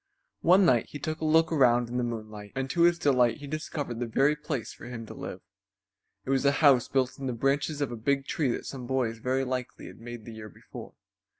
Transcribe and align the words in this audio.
One 0.41 0.65
night 0.65 0.87
he 0.87 0.97
took 0.97 1.21
a 1.21 1.25
look 1.25 1.51
around 1.51 1.87
in 1.87 1.97
the 1.97 2.03
moonlight, 2.03 2.53
and 2.55 2.71
to 2.71 2.81
his 2.81 2.97
delight 2.97 3.37
he 3.37 3.45
discovered 3.45 3.99
the 3.99 4.07
very 4.07 4.35
place 4.35 4.73
for 4.73 4.85
him 4.87 5.05
to 5.05 5.13
live. 5.13 5.41
It 6.25 6.31
was 6.31 6.43
a 6.43 6.53
house 6.53 6.87
built 6.87 7.19
in 7.19 7.27
the 7.27 7.33
branches 7.33 7.81
of 7.81 7.91
a 7.91 7.95
big 7.95 8.25
tree 8.25 8.49
that 8.49 8.65
some 8.65 8.87
boys 8.87 9.19
very 9.19 9.43
likely 9.43 9.85
had 9.85 9.99
made 10.01 10.25
the 10.25 10.33
year 10.33 10.49
before. 10.49 10.95